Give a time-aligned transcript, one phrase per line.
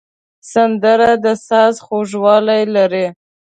[0.51, 3.05] سندره د ساز خوږوالی لري